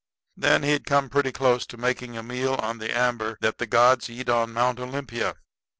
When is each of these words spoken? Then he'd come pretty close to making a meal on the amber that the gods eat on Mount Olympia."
Then 0.35 0.63
he'd 0.63 0.87
come 0.87 1.09
pretty 1.11 1.31
close 1.31 1.67
to 1.67 1.77
making 1.77 2.17
a 2.17 2.23
meal 2.23 2.55
on 2.55 2.79
the 2.79 2.89
amber 2.91 3.37
that 3.41 3.59
the 3.59 3.67
gods 3.67 4.09
eat 4.09 4.29
on 4.29 4.51
Mount 4.51 4.79
Olympia." 4.79 5.35